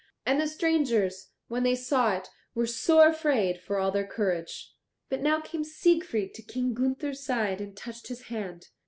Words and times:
And 0.25 0.41
the 0.41 0.47
strangers, 0.47 1.27
when 1.47 1.61
they 1.61 1.75
saw 1.75 2.13
it, 2.13 2.27
were 2.55 2.65
sore 2.65 3.07
afraid 3.09 3.61
for 3.61 3.77
all 3.77 3.91
their 3.91 4.03
courage. 4.07 4.73
But 5.09 5.21
now 5.21 5.39
came 5.41 5.63
Siegfried 5.63 6.33
to 6.33 6.41
King 6.41 6.73
Gunther's 6.73 7.19
side 7.23 7.61
and 7.61 7.77
touched 7.77 8.07
his 8.07 8.21
hand. 8.23 8.69